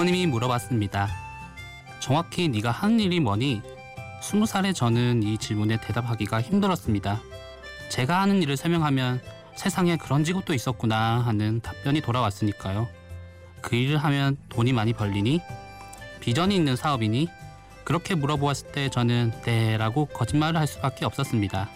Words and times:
부모님이 0.00 0.28
물어봤습니다. 0.28 1.10
정확히 2.00 2.48
네가 2.48 2.70
하는 2.70 3.00
일이 3.00 3.20
뭐니? 3.20 3.60
스무 4.22 4.46
살의 4.46 4.72
저는 4.72 5.22
이 5.22 5.36
질문에 5.36 5.78
대답하기가 5.78 6.40
힘들었습니다. 6.40 7.20
제가 7.90 8.22
하는 8.22 8.42
일을 8.42 8.56
설명하면 8.56 9.20
세상에 9.56 9.98
그런 9.98 10.24
직업도 10.24 10.54
있었구나 10.54 11.20
하는 11.20 11.60
답변이 11.60 12.00
돌아왔으니까요. 12.00 12.88
그 13.60 13.76
일을 13.76 13.98
하면 13.98 14.38
돈이 14.48 14.72
많이 14.72 14.94
벌리니? 14.94 15.42
비전이 16.20 16.56
있는 16.56 16.76
사업이니? 16.76 17.28
그렇게 17.84 18.14
물어보았을 18.14 18.72
때 18.72 18.88
저는 18.88 19.32
네 19.42 19.76
라고 19.76 20.06
거짓말을 20.06 20.58
할 20.58 20.66
수밖에 20.66 21.04
없었습니다. 21.04 21.68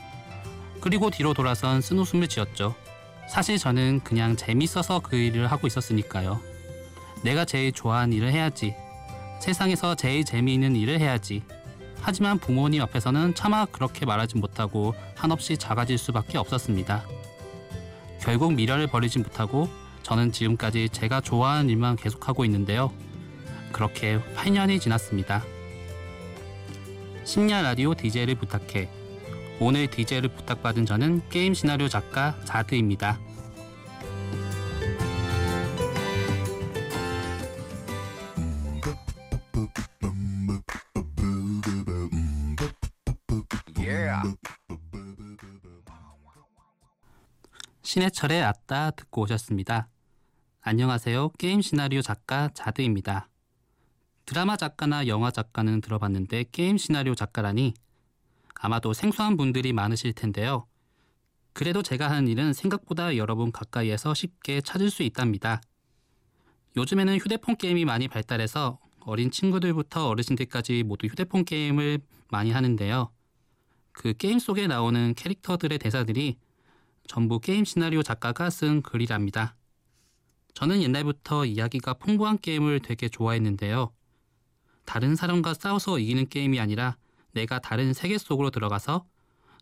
그리고 0.81 1.11
뒤로 1.11 1.35
돌아선 1.35 1.83
쓴 1.83 1.99
웃음을 1.99 2.27
지었죠. 2.29 2.75
사실 3.29 3.59
저는 3.59 4.01
그냥 4.03 4.35
재밌어서 4.35 5.01
그 5.01 5.15
일을 5.15 5.53
하고 5.53 5.67
있었으니까요. 5.67 6.54
내가 7.25 7.47
제일 7.47 7.73
좋아하는 7.73 8.15
일을 8.15 8.31
해야지. 8.31 8.75
세상에서 9.41 9.95
제일 9.95 10.25
재미있는 10.25 10.77
일을 10.77 11.01
해야지. 11.01 11.43
하지만 12.03 12.39
부모님 12.39 12.83
앞에서는 12.83 13.35
차마 13.35 13.65
그렇게 13.65 14.05
말하지 14.05 14.37
못하고 14.37 14.95
한없이 15.17 15.57
작아질 15.57 15.97
수밖에 15.97 16.37
없었습니다. 16.37 17.03
결국 18.21 18.53
미련을 18.53 18.89
버리지 18.89 19.21
못하고 19.21 19.71
저는 20.03 20.33
지금까지 20.33 20.91
제가 20.91 21.23
좋아하는 21.23 21.71
일만 21.71 21.97
계속하고 21.97 22.45
있는데요. 22.45 22.93
그렇게 23.73 24.21
8년이 24.37 24.79
지났습니다. 24.79 25.43
심야 27.25 27.63
라디오 27.63 27.95
DJ를 27.95 28.35
부탁해. 28.35 28.91
오늘 29.61 29.87
DJ를 29.87 30.29
부탁받은 30.29 30.85
저는 30.85 31.23
게임 31.31 31.55
시나리오 31.55 31.89
작가 31.89 32.39
자드입니다. 32.45 33.19
신해철의 47.95 48.43
아따 48.43 48.91
듣고 48.91 49.23
오셨습니다. 49.23 49.89
안녕하세요. 50.63 51.29
게임 51.39 51.61
시나리오 51.61 52.03
작가 52.03 52.49
자드입니다. 52.53 53.29
드라마 54.27 54.57
작가나 54.57 55.07
영화 55.07 55.31
작가는 55.31 55.81
들어봤는데 55.81 56.47
게임 56.51 56.77
시나리오 56.77 57.15
작가라니 57.15 57.73
아마도 58.57 58.95
생소한 58.95 59.37
분들이 59.37 59.73
많으실 59.73 60.13
텐데요. 60.13 60.67
그래도 61.53 61.85
제가 61.85 62.11
하는 62.11 62.27
일은 62.27 62.53
생각보다 62.53 63.17
여러분 63.17 63.53
가까이에서 63.53 64.13
쉽게 64.13 64.61
찾을 64.61 64.91
수 64.91 65.05
있답니다. 65.05 65.61
요즘에는 66.77 67.19
휴대폰 67.19 67.55
게임이 67.55 67.85
많이 67.85 68.09
발달해서 68.09 68.81
어린 69.03 69.31
친구들부터 69.31 70.09
어르신들까지 70.09 70.83
모두 70.83 71.07
휴대폰 71.07 71.45
게임을 71.45 72.01
많이 72.29 72.51
하는데요. 72.51 73.13
그 73.93 74.15
게임 74.15 74.41
속에 74.41 74.67
나오는 74.67 75.15
캐릭터들의 75.15 75.79
대사들이 75.79 76.39
전부 77.07 77.39
게임 77.39 77.65
시나리오 77.65 78.03
작가가 78.03 78.51
쓴 78.51 78.83
글이랍니다. 78.83 79.57
저는 80.55 80.83
옛날부터 80.83 81.45
이야기가 81.45 81.95
풍부한 81.95 82.39
게임을 82.39 82.81
되게 82.81 83.09
좋아했는데요. 83.09 83.93
다른 84.85 85.17
사람과 85.17 85.55
싸워서 85.55 85.99
이기는 85.99 86.29
게임이 86.29 86.61
아니라 86.61 86.97
내가 87.33 87.59
다른 87.59 87.93
세계 87.93 88.19
속으로 88.19 88.51
들어가서 88.51 89.05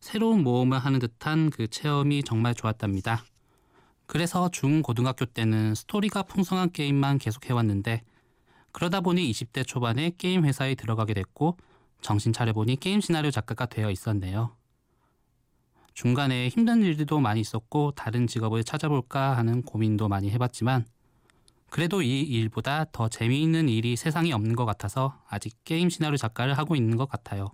새로운 0.01 0.43
모험을 0.43 0.79
하는 0.79 0.99
듯한 0.99 1.51
그 1.51 1.69
체험이 1.69 2.23
정말 2.23 2.55
좋았답니다. 2.55 3.25
그래서 4.07 4.51
중 4.51 4.83
고등학교 4.83 5.25
때는 5.25 5.75
스토리가 5.75 6.25
풍성한 6.25 6.73
게임만 6.73 7.19
계속 7.19 7.49
해왔는데 7.49 8.03
그러다 8.73 9.01
보니 9.01 9.31
20대 9.31 9.67
초반에 9.67 10.13
게임 10.19 10.45
회사에 10.45 10.75
들어가게 10.75 11.15
됐고 11.15 11.57
정신 12.01 12.33
차려보니 12.33 12.77
게임 12.77 13.01
시나리오 13.01 13.31
작가가 13.31 13.67
되어 13.67 13.91
있었네요. 13.91 14.57
중간에 15.95 16.49
힘든 16.49 16.83
일들도 16.83 17.21
많이 17.21 17.41
있었고 17.41 17.93
다른 17.93 18.27
직업을 18.27 18.65
찾아볼까 18.65 19.37
하는 19.37 19.63
고민도 19.63 20.09
많이 20.09 20.31
해봤지만 20.31 20.87
그래도 21.71 22.03
이 22.03 22.21
일보다 22.21 22.85
더 22.93 23.09
재미있는 23.09 23.69
일이 23.69 23.97
세상에 23.97 24.33
없는 24.33 24.57
것 24.57 24.65
같아서 24.67 25.19
아직 25.29 25.55
게임 25.65 25.89
시나리오 25.89 26.17
작가를 26.17 26.59
하고 26.59 26.77
있는 26.77 26.97
것 26.97 27.09
같아요. 27.09 27.53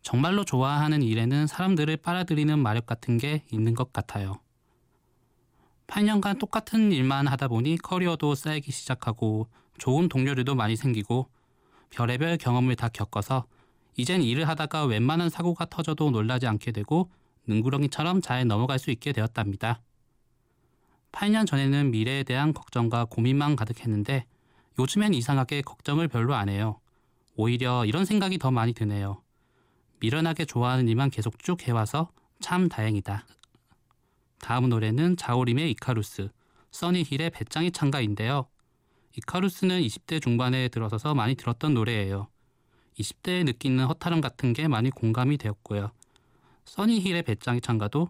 정말로 0.00 0.44
좋아하는 0.44 1.02
일에는 1.02 1.46
사람들을 1.46 1.96
빨아들이는 1.98 2.58
마력 2.58 2.86
같은 2.86 3.18
게 3.18 3.42
있는 3.50 3.74
것 3.74 3.92
같아요. 3.92 4.40
8년간 5.86 6.38
똑같은 6.38 6.92
일만 6.92 7.26
하다 7.26 7.48
보니 7.48 7.78
커리어도 7.78 8.34
쌓이기 8.34 8.72
시작하고 8.72 9.48
좋은 9.78 10.08
동료들도 10.08 10.54
많이 10.54 10.76
생기고 10.76 11.28
별의별 11.90 12.38
경험을 12.38 12.76
다 12.76 12.88
겪어서 12.88 13.46
이젠 13.96 14.22
일을 14.22 14.48
하다가 14.48 14.86
웬만한 14.86 15.30
사고가 15.30 15.66
터져도 15.66 16.10
놀라지 16.10 16.46
않게 16.46 16.72
되고 16.72 17.10
능구렁이처럼 17.46 18.20
잘 18.20 18.46
넘어갈 18.46 18.78
수 18.78 18.90
있게 18.90 19.12
되었답니다. 19.12 19.80
8년 21.12 21.46
전에는 21.46 21.90
미래에 21.92 22.24
대한 22.24 22.52
걱정과 22.52 23.06
고민만 23.06 23.54
가득했는데 23.54 24.26
요즘엔 24.78 25.14
이상하게 25.14 25.62
걱정을 25.62 26.08
별로 26.08 26.34
안 26.34 26.48
해요. 26.48 26.80
오히려 27.36 27.84
이런 27.84 28.04
생각이 28.04 28.38
더 28.38 28.50
많이 28.50 28.72
드네요. 28.72 29.22
미련하게 30.00 30.44
좋아하는 30.44 30.88
일만 30.88 31.10
계속 31.10 31.38
쭉 31.38 31.66
해와서 31.66 32.10
참 32.40 32.68
다행이다. 32.68 33.26
다음 34.40 34.68
노래는 34.68 35.16
자우림의 35.16 35.70
이카루스, 35.70 36.28
써니힐의 36.72 37.30
배짱이 37.30 37.70
창가인데요. 37.70 38.46
이카루스는 39.16 39.80
20대 39.80 40.20
중반에 40.20 40.68
들어서서 40.68 41.14
많이 41.14 41.36
들었던 41.36 41.72
노래예요. 41.74 42.28
20대에 42.98 43.44
느끼는 43.44 43.86
허탈함 43.86 44.20
같은 44.20 44.52
게 44.52 44.68
많이 44.68 44.90
공감이 44.90 45.36
되었고요. 45.36 45.90
써니힐의 46.64 47.22
배짱이 47.22 47.60
창가도 47.60 48.08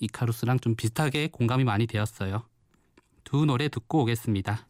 이카루스랑 0.00 0.60
좀 0.60 0.74
비슷하게 0.74 1.28
공감이 1.28 1.64
많이 1.64 1.86
되었어요. 1.86 2.44
두 3.24 3.44
노래 3.44 3.68
듣고 3.68 4.02
오겠습니다. 4.02 4.66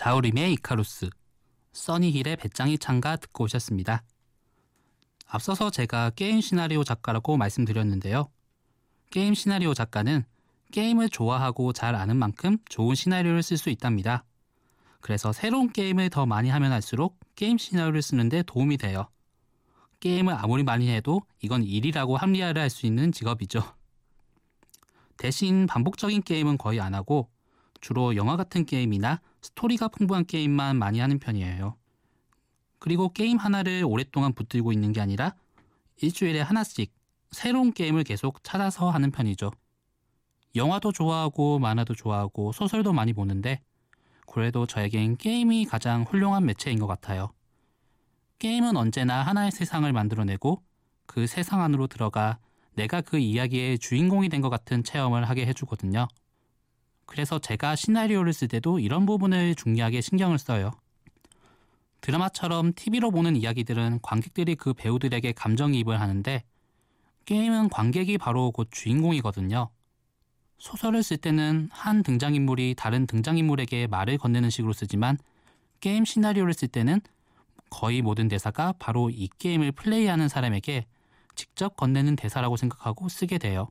자우림의 0.00 0.54
이카루스, 0.54 1.10
써니힐의 1.72 2.36
베짱이 2.36 2.78
찬가 2.78 3.16
듣고 3.16 3.44
오셨습니다. 3.44 4.02
앞서서 5.26 5.68
제가 5.68 6.08
게임 6.16 6.40
시나리오 6.40 6.84
작가라고 6.84 7.36
말씀드렸는데요. 7.36 8.30
게임 9.10 9.34
시나리오 9.34 9.74
작가는 9.74 10.24
게임을 10.72 11.10
좋아하고 11.10 11.74
잘 11.74 11.94
아는 11.94 12.16
만큼 12.16 12.56
좋은 12.70 12.94
시나리오를 12.94 13.42
쓸 13.42 13.58
수 13.58 13.68
있답니다. 13.68 14.24
그래서 15.02 15.34
새로운 15.34 15.70
게임을 15.70 16.08
더 16.08 16.24
많이 16.24 16.48
하면 16.48 16.72
할수록 16.72 17.20
게임 17.36 17.58
시나리오를 17.58 18.00
쓰는데 18.00 18.42
도움이 18.44 18.78
돼요. 18.78 19.06
게임을 20.00 20.32
아무리 20.32 20.62
많이 20.62 20.88
해도 20.88 21.20
이건 21.42 21.62
일이라고 21.62 22.16
합리화를 22.16 22.62
할 22.62 22.70
수 22.70 22.86
있는 22.86 23.12
직업이죠. 23.12 23.62
대신 25.18 25.66
반복적인 25.66 26.22
게임은 26.22 26.56
거의 26.56 26.80
안 26.80 26.94
하고 26.94 27.28
주로 27.82 28.16
영화 28.16 28.38
같은 28.38 28.64
게임이나 28.64 29.20
스토리가 29.42 29.88
풍부한 29.88 30.26
게임만 30.26 30.76
많이 30.76 30.98
하는 31.00 31.18
편이에요. 31.18 31.76
그리고 32.78 33.12
게임 33.12 33.38
하나를 33.38 33.84
오랫동안 33.86 34.32
붙들고 34.32 34.72
있는 34.72 34.92
게 34.92 35.00
아니라 35.00 35.34
일주일에 36.02 36.40
하나씩 36.40 36.92
새로운 37.30 37.72
게임을 37.72 38.04
계속 38.04 38.42
찾아서 38.42 38.90
하는 38.90 39.10
편이죠. 39.10 39.50
영화도 40.56 40.92
좋아하고 40.92 41.58
만화도 41.58 41.94
좋아하고 41.94 42.52
소설도 42.52 42.92
많이 42.92 43.12
보는데 43.12 43.60
그래도 44.26 44.66
저에겐 44.66 45.16
게임이 45.16 45.66
가장 45.66 46.02
훌륭한 46.04 46.44
매체인 46.46 46.78
것 46.78 46.86
같아요. 46.86 47.32
게임은 48.38 48.76
언제나 48.76 49.22
하나의 49.22 49.50
세상을 49.52 49.90
만들어내고 49.92 50.62
그 51.06 51.26
세상 51.26 51.62
안으로 51.62 51.86
들어가 51.86 52.38
내가 52.74 53.00
그 53.00 53.18
이야기의 53.18 53.78
주인공이 53.78 54.28
된 54.28 54.40
것 54.40 54.48
같은 54.48 54.82
체험을 54.84 55.28
하게 55.28 55.46
해주거든요. 55.46 56.08
그래서 57.10 57.40
제가 57.40 57.74
시나리오를 57.74 58.32
쓸 58.32 58.46
때도 58.46 58.78
이런 58.78 59.04
부분을 59.04 59.56
중요하게 59.56 60.00
신경을 60.00 60.38
써요. 60.38 60.70
드라마처럼 62.02 62.72
TV로 62.72 63.10
보는 63.10 63.34
이야기들은 63.34 63.98
관객들이 64.00 64.54
그 64.54 64.72
배우들에게 64.74 65.32
감정이입을 65.32 66.00
하는데 66.00 66.44
게임은 67.26 67.70
관객이 67.70 68.16
바로 68.16 68.52
곧 68.52 68.68
주인공이거든요. 68.70 69.70
소설을 70.58 71.02
쓸 71.02 71.16
때는 71.16 71.68
한 71.72 72.04
등장인물이 72.04 72.76
다른 72.78 73.08
등장인물에게 73.08 73.88
말을 73.88 74.16
건네는 74.16 74.48
식으로 74.48 74.72
쓰지만 74.72 75.18
게임 75.80 76.04
시나리오를 76.04 76.54
쓸 76.54 76.68
때는 76.68 77.00
거의 77.70 78.02
모든 78.02 78.28
대사가 78.28 78.72
바로 78.78 79.10
이 79.10 79.28
게임을 79.40 79.72
플레이하는 79.72 80.28
사람에게 80.28 80.86
직접 81.34 81.76
건네는 81.76 82.14
대사라고 82.14 82.56
생각하고 82.56 83.08
쓰게 83.08 83.38
돼요. 83.38 83.66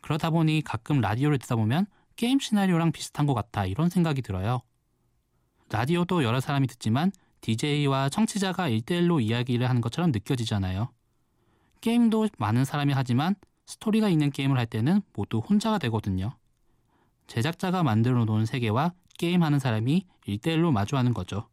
그러다 0.00 0.30
보니 0.30 0.62
가끔 0.64 1.02
라디오를 1.02 1.38
듣다 1.38 1.56
보면 1.56 1.86
게임 2.16 2.38
시나리오랑 2.38 2.92
비슷한 2.92 3.26
것 3.26 3.34
같아 3.34 3.66
이런 3.66 3.88
생각이 3.88 4.22
들어요. 4.22 4.62
라디오도 5.70 6.22
여러 6.22 6.40
사람이 6.40 6.66
듣지만 6.66 7.12
DJ와 7.40 8.08
청취자가 8.08 8.68
1대1로 8.68 9.22
이야기를 9.22 9.68
하는 9.68 9.80
것처럼 9.80 10.12
느껴지잖아요. 10.12 10.92
게임도 11.80 12.28
많은 12.38 12.64
사람이 12.64 12.92
하지만 12.92 13.34
스토리가 13.66 14.08
있는 14.08 14.30
게임을 14.30 14.56
할 14.58 14.66
때는 14.66 15.02
모두 15.14 15.38
혼자가 15.38 15.78
되거든요. 15.78 16.36
제작자가 17.26 17.82
만들어 17.82 18.24
놓은 18.24 18.46
세계와 18.46 18.92
게임하는 19.18 19.58
사람이 19.58 20.06
1대1로 20.26 20.72
마주하는 20.72 21.14
거죠. 21.14 21.48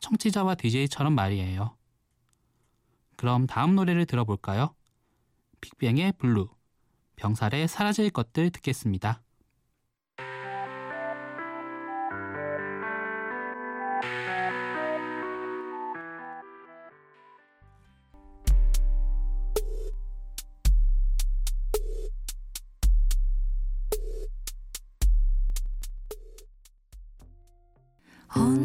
청취자와 0.00 0.54
DJ처럼 0.54 1.14
말이에요. 1.14 1.76
그럼 3.16 3.46
다음 3.46 3.74
노래를 3.74 4.06
들어볼까요? 4.06 4.74
빅뱅의 5.60 6.14
블루, 6.18 6.48
병살의 7.16 7.68
사라질 7.68 8.08
것들 8.10 8.50
듣겠습니다. 8.50 9.20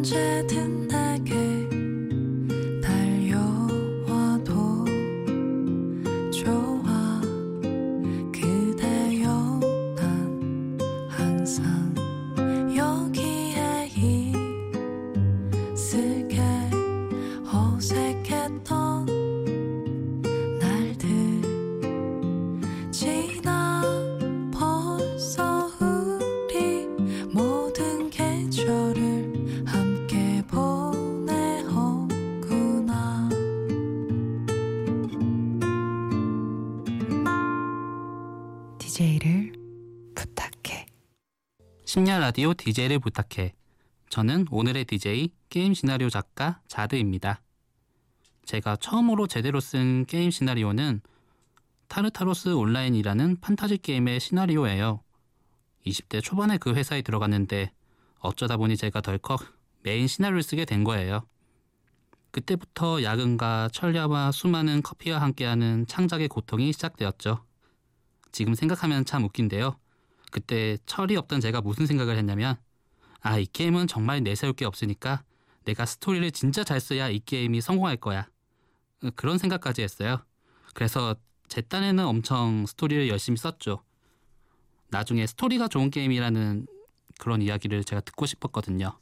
언제 0.06 0.85
심야 41.96 42.20
라디오 42.20 42.54
DJ를 42.54 43.00
부탁해. 43.00 43.54
저는 44.10 44.48
오늘의 44.52 44.84
DJ 44.84 45.30
게임 45.48 45.74
시나리오 45.74 46.10
작가 46.10 46.60
자드입니다. 46.68 47.42
제가 48.44 48.76
처음으로 48.76 49.28
제대로 49.28 49.62
쓴 49.62 50.06
게임 50.06 50.30
시나리오는 50.30 51.00
타르타로스 51.88 52.50
온라인이라는 52.50 53.38
판타지 53.40 53.78
게임의 53.78 54.20
시나리오예요. 54.20 55.04
20대 55.86 56.22
초반에 56.22 56.58
그 56.58 56.74
회사에 56.74 57.02
들어갔는데 57.02 57.72
어쩌다 58.20 58.58
보니 58.58 58.76
제가 58.76 59.00
덜컥 59.00 59.46
메인 59.84 60.08
시나리오를 60.08 60.44
쓰게 60.44 60.66
된 60.66 60.84
거예요. 60.84 61.26
그때부터 62.32 63.04
야근과 63.04 63.70
철야와 63.72 64.34
수많은 64.34 64.82
커피와 64.84 65.22
함께하는 65.22 65.86
창작의 65.88 66.28
고통이 66.28 66.74
시작되었죠. 66.74 67.46
지금 68.34 68.54
생각하면 68.54 69.06
참 69.06 69.24
웃긴데요. 69.24 69.78
그때 70.36 70.78
철이 70.86 71.16
없던 71.16 71.40
제가 71.40 71.62
무슨 71.62 71.86
생각을 71.86 72.18
했냐면 72.18 72.58
아 73.22 73.40
이 73.40 73.46
게임은 73.46 73.88
정말 73.88 74.22
내세울 74.22 74.52
게 74.52 74.66
없으니까 74.66 75.24
내가 75.64 75.86
스토리를 75.86 76.30
진짜 76.32 76.66
잘 76.66 76.82
써야 76.82 77.08
이 77.08 77.22
게임이 77.22 77.62
성공할 77.62 77.96
거야. 77.96 78.28
어, 79.02 79.10
그런 79.16 79.38
생각까지 79.38 79.82
했어요. 79.82 80.26
그래서 80.74 81.16
제 81.48 81.62
딴에는 81.62 82.06
엄청 82.06 82.66
스토리를 82.66 83.08
열심히 83.08 83.38
썼죠. 83.38 83.82
나중에 84.90 85.26
스토리가 85.26 85.70
좋은 85.70 85.90
게임이라는 85.90 86.68
그런 87.18 87.42
이야기를 87.42 87.86
제가 87.86 88.02
듣고 88.02 88.26
싶었거든요. 88.26 89.00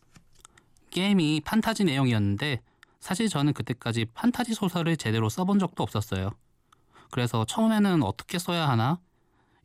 게임이 0.92 1.42
판타지 1.44 1.84
내용이었는데 1.86 2.62
사실 3.00 3.28
저는 3.28 3.54
그때까지 3.54 4.06
판타지 4.14 4.54
소설을 4.54 4.98
제대로 4.98 5.30
써본 5.30 5.58
적도 5.58 5.82
없었어요. 5.82 6.30
그래서 7.10 7.44
처음에는 7.44 8.04
어떻게 8.04 8.38
써야 8.38 8.70
하나 8.70 9.00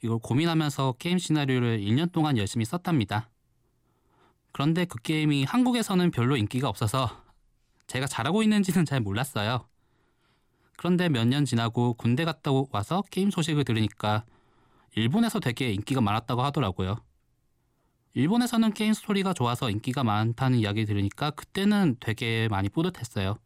이걸 0.03 0.19
고민하면서 0.19 0.95
게임 0.99 1.19
시나리오를 1.19 1.81
1년 1.81 2.13
동안 2.13 2.39
열심히 2.39 2.65
썼답니다. 2.65 3.29
그런데 4.53 4.85
그 4.85 5.01
게임이 5.03 5.45
한국에서는 5.45 6.11
별로 6.11 6.37
인기가 6.37 6.69
없어서 6.69 7.23
제가 7.87 8.07
잘하고 8.07 8.43
있는지는 8.43 8.85
잘 8.85 9.01
몰랐어요. 9.01 9.67
그런데 10.77 11.09
몇 11.09 11.25
년 11.27 11.45
지나고 11.45 11.95
군대 11.95 12.25
갔다 12.25 12.51
와서 12.71 13.03
게임 13.11 13.31
소식을 13.31 13.65
들으니까 13.65 14.25
일본에서 14.95 15.41
되게 15.41 15.73
인기가 15.73 16.01
많았다고 16.01 16.43
하더라고요. 16.43 16.97
일본에서는 18.15 18.73
게임 18.73 18.93
스토리가 18.95 19.33
좋아서 19.33 19.71
인기가 19.71 20.03
많다는 20.05 20.59
이야기 20.59 20.85
들으니까 20.87 21.31
그때는 21.31 21.97
되게 22.01 22.49
많이 22.49 22.69
뿌듯했어요. 22.69 23.39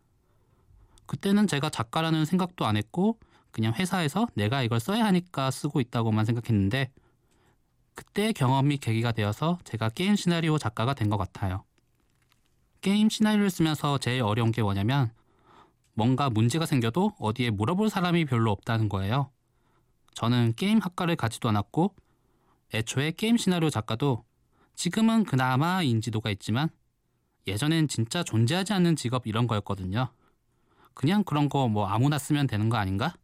그때는 1.07 1.47
제가 1.47 1.69
작가라는 1.69 2.25
생각도 2.25 2.65
안 2.65 2.77
했고 2.77 3.19
그냥 3.53 3.75
회사에서 3.75 4.27
내가 4.35 4.63
이걸 4.63 4.81
써야 4.81 5.05
하니까 5.05 5.51
쓰고 5.51 5.81
있다고만 5.81 6.25
생각했는데 6.25 6.91
그때 7.95 8.33
경험이 8.33 8.79
계기가 8.79 9.13
되어서 9.13 9.59
제가 9.65 9.91
게임 9.91 10.17
시나리오 10.17 10.59
작가가 10.59 10.95
된 10.95 11.11
것 11.11 11.19
같아요. 11.19 11.65
게임 12.81 13.09
시나리오를 13.09 13.51
쓰면서 13.51 13.99
제일 13.99 14.23
어려운 14.23 14.51
게 14.51 14.63
뭐냐면 14.63 15.13
뭔가 15.95 16.31
문제가 16.31 16.67
생겨도 16.67 17.13
어디에 17.19 17.51
물어볼 17.51 17.91
사람이 17.91 18.25
별로 18.25 18.51
없다는 18.51 18.89
거예요. 18.89 19.31
저는 20.15 20.55
게임 20.57 20.79
학과를 20.79 21.17
가지도 21.17 21.49
않았고 21.51 21.95
애초에 22.75 23.13
게임 23.13 23.37
시나리오 23.37 23.69
작가도 23.71 24.25
지금은 24.75 25.25
그나마 25.25 25.83
인지도가 25.83 26.31
있지만 26.31 26.71
예전엔 27.47 27.89
진짜 27.89 28.23
존재하지 28.25 28.73
않는 28.73 28.97
직업 28.97 29.27
이런 29.27 29.47
거였거든요. 29.47 30.11
그냥 30.95 31.25
그런 31.25 31.49
거 31.49 31.69
뭐 31.69 31.87
아무나 31.89 32.19
쓰면 32.19 32.47
되는 32.47 32.69
거 32.71 32.79
아닌가? 32.79 33.15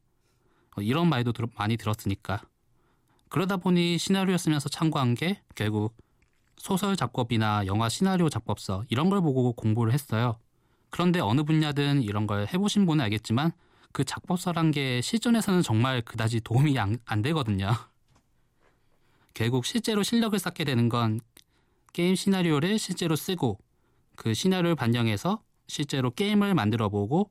어, 0.79 0.81
이런 0.81 1.09
말도 1.09 1.33
들- 1.33 1.47
많이 1.57 1.77
들었으니까. 1.77 2.41
그러다 3.29 3.57
보니 3.59 3.99
시나리오 3.99 4.37
쓰면서 4.37 4.69
참고한 4.69 5.15
게 5.15 5.43
결국 5.55 5.95
소설 6.57 6.97
작법이나 6.97 7.67
영화 7.67 7.89
시나리오 7.89 8.29
작법서 8.29 8.85
이런 8.89 9.11
걸 9.11 9.21
보고 9.21 9.53
공부를 9.53 9.93
했어요. 9.93 10.39
그런데 10.91 11.21
어느 11.21 11.43
분야든 11.43 12.03
이런 12.03 12.27
걸 12.27 12.47
해보신 12.53 12.87
분은 12.87 13.05
알겠지만 13.05 13.53
그 13.93 14.05
작법서란 14.05 14.71
게 14.71 15.01
실전에서는 15.01 15.63
정말 15.63 16.01
그다지 16.01 16.41
도움이 16.41 16.79
안, 16.79 16.99
안 17.05 17.23
되거든요. 17.23 17.71
결국 19.35 19.67
실제로 19.67 20.03
실력을 20.03 20.37
쌓게 20.39 20.65
되는 20.65 20.89
건 20.89 21.21
게임 21.93 22.15
시나리오를 22.15 22.79
실제로 22.79 23.17
쓰고 23.17 23.59
그 24.17 24.35
시나리오를 24.35 24.75
반영해서 24.75 25.43
실제로 25.67 26.11
게임을 26.11 26.55
만들어 26.55 26.89
보고 26.89 27.31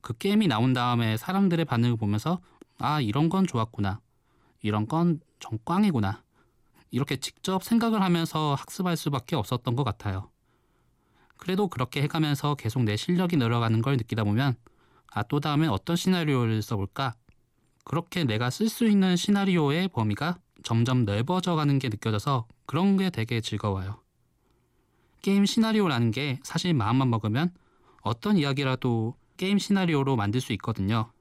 그 0.00 0.16
게임이 0.16 0.46
나온 0.48 0.72
다음에 0.72 1.16
사람들의 1.16 1.64
반응을 1.64 1.96
보면서 1.96 2.40
아 2.78 3.00
이런 3.00 3.28
건 3.28 3.46
좋았구나 3.46 4.00
이런 4.62 4.86
건좀 4.86 5.58
꽝이구나 5.64 6.22
이렇게 6.90 7.16
직접 7.16 7.62
생각을 7.64 8.02
하면서 8.02 8.54
학습할 8.54 8.96
수밖에 8.96 9.36
없었던 9.36 9.76
것 9.76 9.84
같아요. 9.84 10.30
그래도 11.36 11.68
그렇게 11.68 12.02
해가면서 12.02 12.54
계속 12.54 12.82
내 12.84 12.96
실력이 12.96 13.36
늘어가는 13.36 13.82
걸 13.82 13.96
느끼다 13.96 14.24
보면 14.24 14.56
아 15.12 15.22
또 15.22 15.40
다음엔 15.40 15.70
어떤 15.70 15.96
시나리오를 15.96 16.60
써볼까 16.62 17.14
그렇게 17.84 18.24
내가 18.24 18.50
쓸 18.50 18.68
수 18.68 18.86
있는 18.86 19.16
시나리오의 19.16 19.88
범위가 19.88 20.38
점점 20.62 21.04
넓어져 21.04 21.54
가는 21.54 21.78
게 21.78 21.88
느껴져서 21.88 22.46
그런 22.66 22.96
게 22.96 23.10
되게 23.10 23.40
즐거워요. 23.40 24.02
게임 25.22 25.46
시나리오라는 25.46 26.10
게 26.10 26.38
사실 26.42 26.74
마음만 26.74 27.08
먹으면 27.10 27.54
어떤 28.02 28.36
이야기라도 28.36 29.14
게임 29.36 29.58
시나리오로 29.58 30.16
만들 30.16 30.40
수 30.40 30.52
있거든요. 30.54 31.12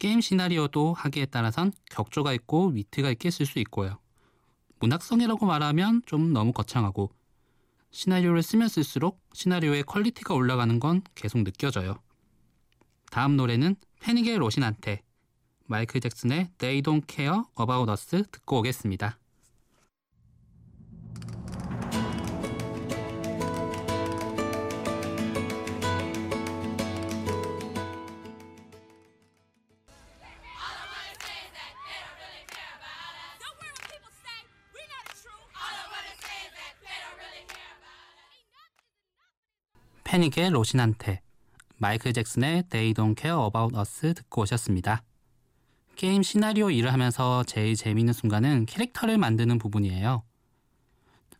게임 0.00 0.22
시나리오도 0.22 0.94
하기에 0.94 1.26
따라선 1.26 1.72
격조가 1.90 2.32
있고 2.32 2.68
위트가 2.68 3.10
있게 3.10 3.30
쓸 3.30 3.44
수 3.44 3.58
있고요. 3.58 3.98
문학성이라고 4.80 5.44
말하면 5.44 6.00
좀 6.06 6.32
너무 6.32 6.54
거창하고 6.54 7.10
시나리오를 7.90 8.42
쓰면 8.42 8.68
쓸수록 8.68 9.20
시나리오의 9.34 9.82
퀄리티가 9.82 10.32
올라가는 10.32 10.80
건 10.80 11.02
계속 11.14 11.44
느껴져요. 11.44 11.98
다음 13.10 13.36
노래는 13.36 13.76
패닉의 14.00 14.38
로신한테 14.38 15.02
마이클 15.66 16.00
잭슨의 16.00 16.48
They 16.56 16.80
Don't 16.80 17.04
Care 17.06 17.42
About 17.60 17.90
Us 17.90 18.24
듣고 18.30 18.60
오겠습니다. 18.60 19.18
패닉의 40.20 40.50
로신한테, 40.50 41.22
마이클 41.78 42.12
잭슨의 42.12 42.64
They 42.68 42.92
Don't 42.92 43.18
Care 43.18 43.42
About 43.46 43.74
Us 43.78 44.12
듣고 44.12 44.42
오셨습니다. 44.42 45.02
게임 45.96 46.22
시나리오 46.22 46.70
일을 46.70 46.92
하면서 46.92 47.42
제일 47.44 47.74
재미있는 47.74 48.12
순간은 48.12 48.66
캐릭터를 48.66 49.16
만드는 49.16 49.56
부분이에요. 49.56 50.22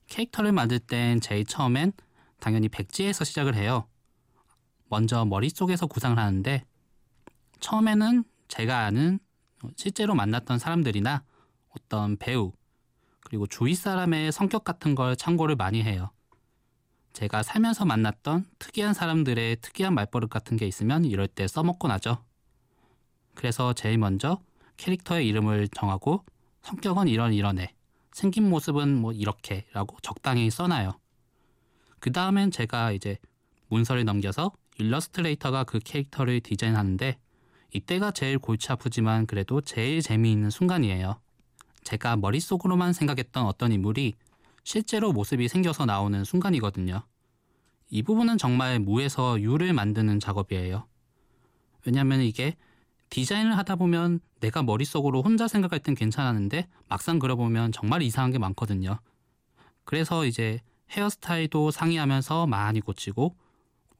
캐릭터를 0.07 0.53
만들 0.53 0.79
땐 0.79 1.21
제일 1.21 1.45
처음엔 1.45 1.93
당연히 2.41 2.71
백지에서 2.71 3.23
시작을 3.23 3.55
해요. 3.55 3.87
먼저 4.89 5.27
머릿속에서 5.27 5.87
구상을 5.87 6.19
하는데 6.19 6.65
처음에는 7.61 8.25
제가 8.49 8.87
아는 8.87 9.19
실제로 9.77 10.15
만났던 10.15 10.59
사람들이나 10.59 11.23
어떤 11.69 12.17
배우 12.17 12.53
그리고 13.25 13.47
주위 13.47 13.75
사람의 13.75 14.33
성격 14.33 14.65
같은 14.65 14.95
걸 14.95 15.17
참고를 15.17 15.55
많이 15.57 15.83
해요. 15.83 16.13
제가 17.13 17.43
살면서 17.43 17.85
만났던 17.85 18.47
특이한 18.59 18.95
사람들의 18.95 19.57
특이한 19.61 19.95
말버릇 19.95 20.31
같은 20.31 20.57
게 20.57 20.67
있으면 20.67 21.05
이럴 21.05 21.27
때 21.27 21.47
써먹곤 21.47 21.91
하죠. 21.93 22.25
그래서 23.35 23.73
제일 23.73 23.99
먼저 23.99 24.41
캐릭터의 24.77 25.27
이름을 25.29 25.69
정하고 25.69 26.25
성격은 26.63 27.09
이런 27.09 27.33
이런 27.33 27.59
애, 27.59 27.75
생긴 28.13 28.49
모습은 28.49 28.97
뭐 28.97 29.13
이렇게라고 29.13 29.97
적당히 30.03 30.51
써놔요. 30.51 30.99
그 32.01 32.13
다음엔 32.13 32.51
제가 32.51 32.93
이제 32.93 33.19
문서를 33.69 34.05
넘겨서 34.05 34.53
일러스트레이터가 34.79 35.65
그 35.65 35.79
캐릭터를 35.79 36.41
디자인하는데 36.41 37.19
이때가 37.73 38.11
제일 38.11 38.39
골치 38.39 38.73
아프지만 38.73 39.27
그래도 39.27 39.61
제일 39.61 40.03
재미있는 40.03 40.51
순간이에요. 40.51 41.21
제가 41.85 42.17
머릿속으로만 42.17 42.93
생각했던 42.93 43.47
어떤 43.47 43.73
인물이 43.73 44.15
실제로 44.63 45.13
모습이 45.13 45.49
생겨서 45.49 45.87
나오는 45.87 46.25
순간이거든요. 46.25 47.03
이 47.89 48.03
부분은 48.03 48.39
정말 48.39 48.79
무에서 48.79 49.41
유를 49.41 49.73
만드는 49.73 50.21
작업이에요. 50.21 50.87
왜냐하면 51.85 52.21
이게 52.21 52.57
디자인을 53.11 53.57
하다 53.59 53.77
보면 53.77 54.21
내가 54.39 54.63
머릿속으로 54.63 55.23
혼자 55.23 55.49
생각할 55.49 55.81
땐 55.81 55.95
괜찮았는데 55.95 56.69
막상 56.89 57.19
그려보면 57.19 57.73
정말 57.73 58.03
이상한 58.03 58.31
게 58.31 58.39
많거든요. 58.39 59.01
그래서 59.85 60.25
이제 60.25 60.61
헤어스타일도 60.91 61.71
상의하면서 61.73 62.47
많이 62.47 62.81
고치고 62.81 63.37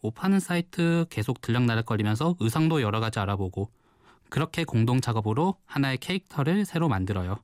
옷 0.03 0.15
파는 0.15 0.41
사이트 0.41 1.07
계속 1.11 1.41
들락날락거리면서 1.41 2.37
의상도 2.41 2.81
여러 2.81 3.01
가지 3.01 3.19
알아보고 3.19 3.71
그렇게 4.29 4.65
공동 4.65 5.01
작업으로 5.01 5.57
하나의 5.67 5.99
캐릭터를 5.99 6.65
새로 6.65 6.89
만들어요. 6.89 7.39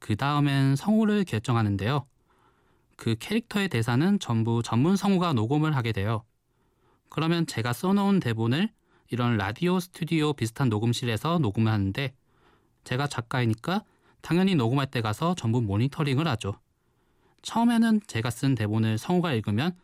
그 0.00 0.16
다음엔 0.16 0.74
성우를 0.74 1.24
결정하는데요. 1.24 2.06
그 2.96 3.14
캐릭터의 3.18 3.68
대사는 3.68 4.18
전부 4.18 4.62
전문 4.64 4.96
성우가 4.96 5.34
녹음을 5.34 5.76
하게 5.76 5.92
돼요. 5.92 6.24
그러면 7.08 7.46
제가 7.46 7.72
써놓은 7.72 8.18
대본을 8.18 8.70
이런 9.10 9.36
라디오 9.36 9.78
스튜디오 9.78 10.32
비슷한 10.32 10.68
녹음실에서 10.68 11.38
녹음을 11.38 11.70
하는데 11.70 12.14
제가 12.84 13.06
작가이니까 13.06 13.84
당연히 14.20 14.54
녹음할 14.54 14.90
때 14.90 15.00
가서 15.00 15.34
전부 15.34 15.60
모니터링을 15.60 16.26
하죠. 16.28 16.54
처음에는 17.42 18.00
제가 18.06 18.30
쓴 18.30 18.54
대본을 18.54 18.98
성우가 18.98 19.32
읽으면 19.34 19.76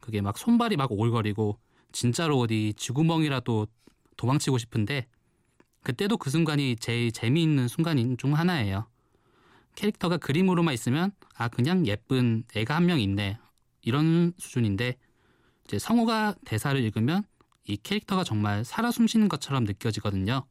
그게 0.00 0.20
막 0.20 0.38
손발이 0.38 0.76
막 0.76 0.90
오글거리고 0.92 1.58
진짜로 1.92 2.38
어디 2.38 2.74
쥐구멍이라도 2.76 3.66
도망치고 4.16 4.58
싶은데 4.58 5.06
그때도 5.82 6.16
그 6.16 6.30
순간이 6.30 6.76
제일 6.76 7.12
재미있는 7.12 7.68
순간인 7.68 8.16
중 8.16 8.36
하나예요. 8.36 8.86
캐릭터가 9.74 10.16
그림으로만 10.18 10.74
있으면 10.74 11.12
아 11.36 11.48
그냥 11.48 11.86
예쁜 11.86 12.44
애가 12.54 12.76
한 12.76 12.84
명 12.84 13.00
있네 13.00 13.38
이런 13.82 14.32
수준인데 14.38 14.96
이제 15.64 15.78
성우가 15.78 16.36
대사를 16.44 16.80
읽으면 16.80 17.24
이 17.64 17.76
캐릭터가 17.76 18.24
정말 18.24 18.64
살아 18.64 18.90
숨쉬는 18.90 19.28
것처럼 19.28 19.64
느껴지거든요. 19.64 20.44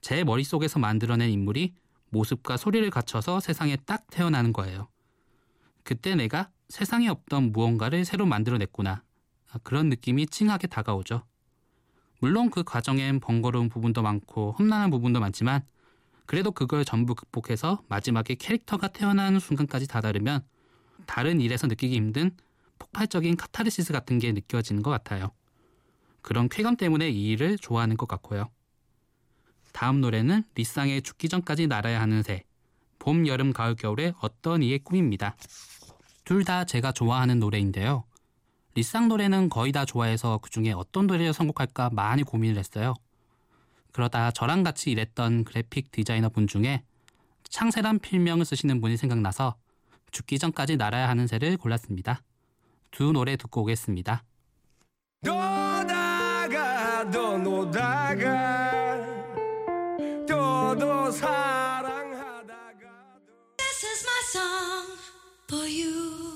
제 0.00 0.24
머릿속에서 0.24 0.78
만들어낸 0.78 1.30
인물이 1.30 1.74
모습과 2.10 2.56
소리를 2.56 2.88
갖춰서 2.90 3.40
세상에 3.40 3.76
딱 3.86 4.06
태어나는 4.10 4.52
거예요. 4.52 4.88
그때 5.82 6.14
내가 6.14 6.50
세상에 6.68 7.08
없던 7.08 7.52
무언가를 7.52 8.04
새로 8.04 8.26
만들어냈구나. 8.26 9.02
아, 9.50 9.58
그런 9.62 9.88
느낌이 9.88 10.26
찡하게 10.26 10.66
다가오죠. 10.68 11.22
물론 12.20 12.50
그 12.50 12.62
과정엔 12.62 13.20
번거로운 13.20 13.68
부분도 13.68 14.02
많고 14.02 14.52
험난한 14.58 14.90
부분도 14.90 15.20
많지만 15.20 15.62
그래도 16.26 16.50
그걸 16.50 16.84
전부 16.84 17.14
극복해서 17.14 17.82
마지막에 17.88 18.34
캐릭터가 18.34 18.88
태어나는 18.88 19.40
순간까지 19.40 19.86
다다르면 19.86 20.44
다른 21.06 21.40
일에서 21.40 21.66
느끼기 21.66 21.94
힘든 21.96 22.32
폭발적인 22.78 23.36
카타르시스 23.36 23.92
같은 23.92 24.18
게 24.18 24.32
느껴지는 24.32 24.82
것 24.82 24.90
같아요. 24.90 25.30
그런 26.22 26.48
쾌감 26.48 26.76
때문에 26.76 27.08
이 27.08 27.30
일을 27.30 27.58
좋아하는 27.58 27.96
것 27.96 28.08
같고요. 28.08 28.50
다음 29.72 30.00
노래는 30.00 30.42
리쌍의 30.54 31.02
죽기 31.02 31.28
전까지 31.28 31.66
날아야 31.68 32.00
하는 32.00 32.22
새. 32.22 32.44
봄, 32.98 33.26
여름, 33.26 33.52
가을, 33.52 33.76
겨울의 33.76 34.14
어떤 34.20 34.62
이의 34.62 34.80
꿈입니다. 34.80 35.36
둘 36.24 36.44
다 36.44 36.64
제가 36.64 36.90
좋아하는 36.90 37.38
노래인데요. 37.38 38.04
리쌍 38.74 39.08
노래는 39.08 39.48
거의 39.48 39.70
다 39.72 39.84
좋아해서 39.84 40.38
그 40.42 40.50
중에 40.50 40.72
어떤 40.72 41.06
노래를 41.06 41.32
선곡할까 41.32 41.90
많이 41.92 42.24
고민을 42.24 42.58
했어요. 42.58 42.94
그러다 43.96 44.30
저랑 44.30 44.62
같이 44.62 44.90
일했던 44.90 45.44
그래픽 45.44 45.90
디자이너 45.90 46.28
분 46.28 46.46
중에 46.46 46.82
창세란 47.48 47.98
필명을 48.00 48.44
쓰시는 48.44 48.82
분이 48.82 48.98
생각나서 48.98 49.56
죽기 50.10 50.38
전까지 50.38 50.76
날아야 50.76 51.08
하는 51.08 51.26
새를 51.26 51.56
골랐습니다. 51.56 52.20
두 52.90 53.12
노래 53.12 53.38
듣고 53.38 53.62
오겠습니다. 53.62 54.22
노다가 55.22 57.04
노다가 57.42 59.00
또도 60.28 61.10
사랑하다가 61.10 62.90
This 63.56 63.86
is 63.86 64.04
my 64.04 64.20
song 64.28 64.92
for 65.48 65.66
you. 65.66 66.35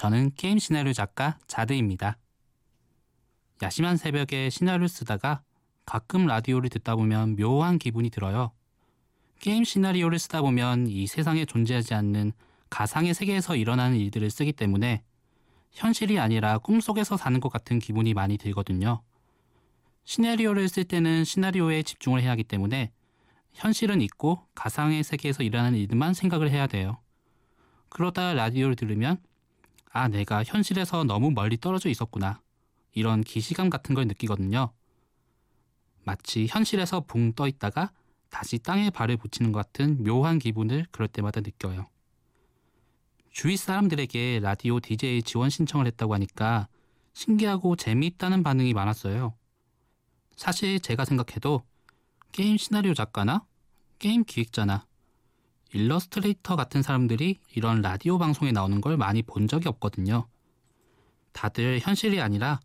저는 0.00 0.30
게임 0.34 0.58
시나리오 0.58 0.94
작가 0.94 1.38
자드입니다. 1.46 2.16
야심한 3.60 3.98
새벽에 3.98 4.48
시나리오를 4.48 4.88
쓰다가 4.88 5.42
가끔 5.84 6.24
라디오를 6.24 6.70
듣다 6.70 6.96
보면 6.96 7.36
묘한 7.36 7.78
기분이 7.78 8.08
들어요. 8.08 8.50
게임 9.40 9.62
시나리오를 9.62 10.18
쓰다 10.18 10.40
보면 10.40 10.86
이 10.86 11.06
세상에 11.06 11.44
존재하지 11.44 11.92
않는 11.92 12.32
가상의 12.70 13.12
세계에서 13.12 13.56
일어나는 13.56 13.98
일들을 13.98 14.30
쓰기 14.30 14.54
때문에 14.54 15.02
현실이 15.72 16.18
아니라 16.18 16.56
꿈속에서 16.56 17.18
사는 17.18 17.38
것 17.38 17.50
같은 17.50 17.78
기분이 17.78 18.14
많이 18.14 18.38
들거든요. 18.38 19.02
시나리오를 20.04 20.70
쓸 20.70 20.84
때는 20.84 21.24
시나리오에 21.24 21.82
집중을 21.82 22.22
해야 22.22 22.30
하기 22.30 22.44
때문에 22.44 22.90
현실은 23.52 24.00
있고 24.00 24.46
가상의 24.54 25.02
세계에서 25.04 25.42
일어나는 25.42 25.78
일들만 25.78 26.14
생각을 26.14 26.50
해야 26.50 26.66
돼요. 26.66 26.96
그러다 27.90 28.32
라디오를 28.32 28.76
들으면 28.76 29.18
아, 29.92 30.08
내가 30.08 30.44
현실에서 30.44 31.04
너무 31.04 31.30
멀리 31.32 31.56
떨어져 31.56 31.88
있었구나. 31.88 32.40
이런 32.92 33.22
기시감 33.22 33.70
같은 33.70 33.94
걸 33.94 34.06
느끼거든요. 34.06 34.72
마치 36.04 36.46
현실에서 36.48 37.00
붕 37.00 37.32
떠 37.34 37.48
있다가 37.48 37.92
다시 38.30 38.58
땅에 38.58 38.90
발을 38.90 39.16
붙이는 39.16 39.50
것 39.52 39.58
같은 39.58 40.02
묘한 40.04 40.38
기분을 40.38 40.86
그럴 40.92 41.08
때마다 41.08 41.40
느껴요. 41.40 41.88
주위 43.30 43.56
사람들에게 43.56 44.40
라디오 44.40 44.80
DJ 44.80 45.22
지원 45.22 45.50
신청을 45.50 45.86
했다고 45.86 46.14
하니까 46.14 46.68
신기하고 47.12 47.76
재미있다는 47.76 48.42
반응이 48.42 48.72
많았어요. 48.72 49.34
사실 50.36 50.80
제가 50.80 51.04
생각해도 51.04 51.64
게임 52.32 52.56
시나리오 52.56 52.94
작가나 52.94 53.44
게임 53.98 54.24
기획자나 54.24 54.86
일러스트레이터 55.72 56.56
같은 56.56 56.82
사람들이 56.82 57.38
이런 57.54 57.80
라디오 57.80 58.18
방송에 58.18 58.52
나오는 58.52 58.80
걸 58.80 58.96
많이 58.96 59.22
본 59.22 59.46
적이 59.46 59.68
없거든요. 59.68 60.26
다들 61.32 61.78
현실이 61.80 62.20
아니라 62.20 62.60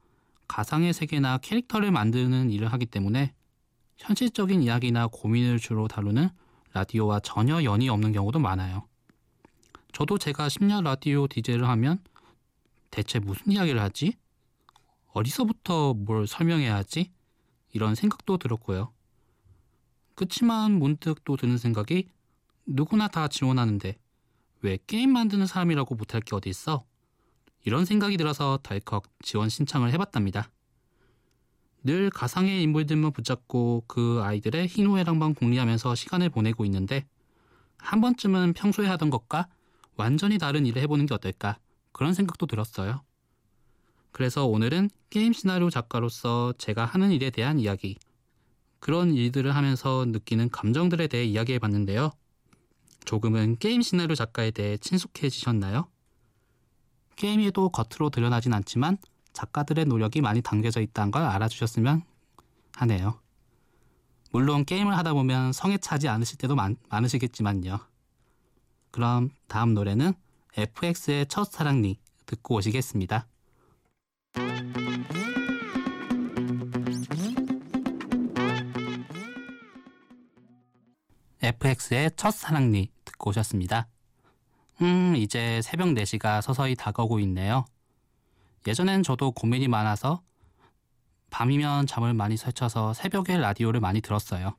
가상의 0.48 0.94
세계나 0.94 1.40
캐릭터를 1.40 1.92
만드는 1.92 2.50
일을 2.52 2.72
하기 2.74 2.86
때문에 2.88 3.34
현실적인 3.98 4.62
이야기나 4.62 5.08
고민을 5.08 5.60
주로 5.60 5.88
다루는 5.88 6.30
라디오와 6.74 7.22
전혀 7.22 7.64
연이 7.64 7.90
없는 7.90 8.12
경우도 8.12 8.40
많아요. 8.40 8.88
저도 9.94 10.18
제가 10.18 10.48
10년 10.48 10.84
라디오 10.84 11.28
DJ를 11.28 11.68
하면 11.70 12.00
대체 12.92 13.20
무슨 13.20 13.52
이야기를 13.52 13.80
하지? 13.80 14.18
어디서부터 15.14 15.94
뭘 15.94 16.28
설명해야 16.28 16.76
하지? 16.76 17.12
이런 17.72 17.96
생각도 17.96 18.38
들었고요. 18.38 18.92
그치만 20.16 20.74
문득 20.74 21.24
또 21.24 21.38
드는 21.38 21.58
생각이 21.58 22.10
누구나 22.66 23.08
다 23.08 23.28
지원하는데 23.28 23.98
왜 24.62 24.78
게임 24.88 25.12
만드는 25.14 25.46
사람이라고 25.46 25.96
못할 25.96 26.22
게 26.22 26.36
어디 26.36 26.50
있어? 26.50 26.84
이런 27.64 27.86
생각이 27.86 28.18
들어서 28.18 28.60
덜컥 28.64 29.04
지원 29.22 29.50
신청을 29.50 29.92
해봤답니다. 29.94 30.50
늘 31.84 32.10
가상의 32.10 32.64
인물들만 32.64 33.12
붙잡고 33.12 33.84
그 33.88 34.22
아이들의 34.24 34.68
희노애락만 34.68 35.36
궁리하면서 35.36 35.94
시간을 35.94 36.30
보내고 36.30 36.66
있는데 36.66 37.08
한 37.78 38.02
번쯤은 38.02 38.54
평소에 38.54 38.88
하던 38.88 39.12
것과 39.12 39.48
완전히 39.96 40.40
다른 40.40 40.66
일을 40.66 40.82
해보는 40.82 41.06
게 41.06 41.14
어떨까 41.14 41.60
그런 41.92 42.14
생각도 42.14 42.48
들었어요. 42.48 43.04
그래서 44.12 44.46
오늘은 44.48 44.90
게임 45.12 45.34
시나리오 45.34 45.70
작가로서 45.70 46.54
제가 46.58 46.86
하는 46.86 47.12
일에 47.12 47.30
대한 47.30 47.60
이야기 47.60 47.98
그런 48.80 49.14
일들을 49.14 49.56
하면서 49.56 50.06
느끼는 50.08 50.50
감정들에 50.50 51.08
대해 51.08 51.26
이야기해 51.26 51.60
봤는데요. 51.60 52.12
조금은 53.06 53.58
게임 53.60 53.82
시나리오 53.82 54.16
작가에 54.16 54.52
대해 54.52 54.78
친숙해지셨나요? 54.78 55.88
게임에도 57.16 57.70
겉으로 57.70 58.10
드러나진 58.10 58.54
않지만 58.54 58.98
작가들의 59.32 59.86
노력이 59.86 60.22
많이 60.22 60.42
담겨져 60.42 60.82
있다는 60.82 61.12
걸 61.12 61.24
알아주셨으면 61.24 62.02
하네요. 62.74 63.20
물론 64.32 64.66
게임을 64.66 64.98
하다 64.98 65.14
보면 65.14 65.54
성에 65.54 65.78
차지 65.78 66.10
않으실 66.10 66.38
때도 66.38 66.56
많, 66.56 66.76
많으시겠지만요. 66.90 67.80
그럼 68.92 69.30
다음 69.48 69.74
노래는 69.74 70.14
FX의 70.58 71.28
첫사랑니 71.28 72.00
듣고 72.26 72.56
오시겠습니다. 72.56 73.28
FX의 81.42 82.12
첫사랑니 82.16 82.95
듣고 83.16 83.30
오셨습니다. 83.32 83.88
음, 84.82 85.16
이제 85.16 85.62
새벽 85.62 85.88
4시가 85.88 86.42
서서히 86.42 86.76
다가오고 86.76 87.20
있네요. 87.22 87.66
예전엔 88.68 89.04
저도 89.04 89.32
고민이 89.32 89.68
많아서 89.68 90.22
밤이면 91.30 91.88
잠을 91.88 92.14
많이 92.14 92.38
설쳐서 92.38 92.94
새벽에 92.94 93.38
라디오를 93.38 93.80
많이 93.80 94.02
들었어요. 94.02 94.56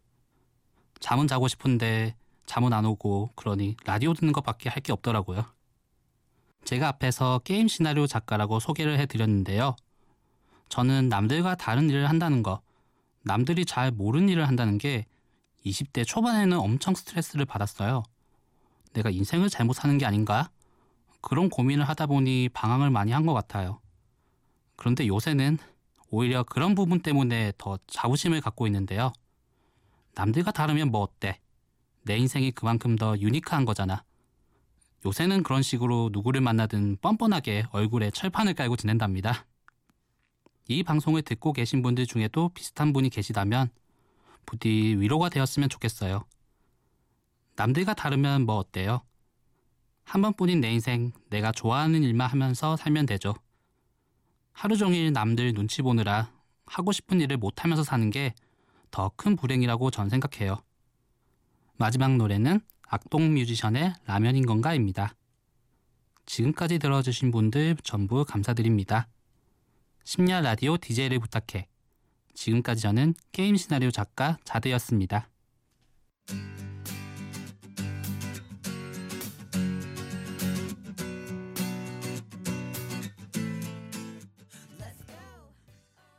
잠은 1.00 1.26
자고 1.26 1.48
싶은데 1.48 2.16
잠은 2.46 2.72
안 2.72 2.84
오고 2.84 3.30
그러니 3.34 3.76
라디오 3.84 4.14
듣는 4.14 4.32
것밖에 4.32 4.68
할 4.68 4.82
게 4.82 4.92
없더라고요. 4.92 5.44
제가 6.64 6.88
앞에서 6.88 7.40
게임 7.44 7.68
시나리오 7.68 8.06
작가라고 8.06 8.60
소개를 8.60 8.98
해드렸는데요. 9.00 9.76
저는 10.68 11.08
남들과 11.08 11.54
다른 11.54 11.88
일을 11.90 12.08
한다는 12.08 12.42
거, 12.42 12.60
남들이 13.22 13.64
잘 13.64 13.90
모르는 13.92 14.28
일을 14.28 14.48
한다는 14.48 14.78
게 14.78 15.06
20대 15.64 16.04
초반에는 16.06 16.58
엄청 16.58 16.94
스트레스를 16.94 17.44
받았어요. 17.44 18.02
내가 18.96 19.10
인생을 19.10 19.50
잘못 19.50 19.74
사는 19.74 19.96
게 19.98 20.06
아닌가? 20.06 20.50
그런 21.20 21.50
고민을 21.50 21.86
하다 21.86 22.06
보니 22.06 22.48
방황을 22.54 22.90
많이 22.90 23.12
한 23.12 23.26
것 23.26 23.34
같아요. 23.34 23.80
그런데 24.76 25.06
요새는 25.06 25.58
오히려 26.10 26.44
그런 26.44 26.74
부분 26.74 27.00
때문에 27.00 27.52
더 27.58 27.78
자부심을 27.88 28.40
갖고 28.40 28.66
있는데요. 28.66 29.12
남들과 30.14 30.50
다르면 30.52 30.90
뭐 30.90 31.02
어때? 31.02 31.40
내 32.04 32.16
인생이 32.16 32.52
그만큼 32.52 32.96
더 32.96 33.18
유니크한 33.18 33.64
거잖아. 33.66 34.02
요새는 35.04 35.42
그런 35.42 35.62
식으로 35.62 36.08
누구를 36.12 36.40
만나든 36.40 36.96
뻔뻔하게 37.02 37.66
얼굴에 37.72 38.10
철판을 38.12 38.54
깔고 38.54 38.76
지낸답니다. 38.76 39.46
이 40.68 40.82
방송을 40.82 41.22
듣고 41.22 41.52
계신 41.52 41.82
분들 41.82 42.06
중에도 42.06 42.48
비슷한 42.50 42.92
분이 42.92 43.10
계시다면 43.10 43.68
부디 44.46 44.68
위로가 44.98 45.28
되었으면 45.28 45.68
좋겠어요. 45.68 46.24
남들과 47.56 47.94
다르면 47.94 48.46
뭐 48.46 48.56
어때요? 48.56 49.02
한 50.04 50.22
번뿐인 50.22 50.60
내 50.60 50.72
인생 50.72 51.12
내가 51.30 51.52
좋아하는 51.52 52.02
일만 52.02 52.28
하면서 52.30 52.76
살면 52.76 53.06
되죠. 53.06 53.34
하루 54.52 54.76
종일 54.76 55.12
남들 55.12 55.52
눈치 55.52 55.82
보느라 55.82 56.32
하고 56.66 56.92
싶은 56.92 57.20
일을 57.20 57.36
못하면서 57.36 57.82
사는 57.82 58.10
게 58.10 58.34
더 58.90 59.10
큰 59.16 59.36
불행이라고 59.36 59.90
전 59.90 60.08
생각해요. 60.08 60.62
마지막 61.76 62.16
노래는 62.16 62.60
악동 62.88 63.34
뮤지션의 63.34 63.92
라면인 64.06 64.46
건가입니다. 64.46 65.14
지금까지 66.24 66.78
들어주신 66.78 67.30
분들 67.30 67.76
전부 67.82 68.24
감사드립니다. 68.24 69.08
심야 70.04 70.40
라디오 70.40 70.76
DJ를 70.78 71.18
부탁해. 71.18 71.66
지금까지 72.34 72.82
저는 72.82 73.14
게임 73.32 73.56
시나리오 73.56 73.90
작가 73.90 74.38
자드였습니다. 74.44 75.28